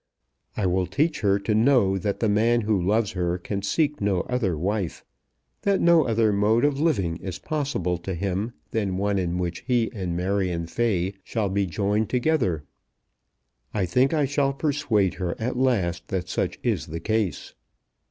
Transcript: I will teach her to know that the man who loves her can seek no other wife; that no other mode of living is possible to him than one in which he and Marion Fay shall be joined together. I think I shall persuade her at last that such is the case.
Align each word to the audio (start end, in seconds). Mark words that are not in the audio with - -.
I 0.57 0.65
will 0.65 0.87
teach 0.87 1.19
her 1.21 1.37
to 1.37 1.53
know 1.53 1.95
that 1.99 2.21
the 2.21 2.27
man 2.27 2.61
who 2.61 2.81
loves 2.81 3.11
her 3.11 3.37
can 3.37 3.61
seek 3.61 4.01
no 4.01 4.21
other 4.21 4.57
wife; 4.57 5.05
that 5.61 5.79
no 5.79 6.07
other 6.07 6.33
mode 6.33 6.65
of 6.65 6.79
living 6.79 7.17
is 7.17 7.37
possible 7.37 7.99
to 7.99 8.15
him 8.15 8.53
than 8.71 8.97
one 8.97 9.19
in 9.19 9.37
which 9.37 9.59
he 9.67 9.91
and 9.93 10.17
Marion 10.17 10.65
Fay 10.65 11.13
shall 11.23 11.49
be 11.49 11.67
joined 11.67 12.09
together. 12.09 12.63
I 13.75 13.85
think 13.85 14.11
I 14.11 14.25
shall 14.25 14.53
persuade 14.53 15.13
her 15.21 15.35
at 15.39 15.55
last 15.55 16.07
that 16.07 16.27
such 16.29 16.57
is 16.63 16.87
the 16.87 16.99
case. 16.99 17.53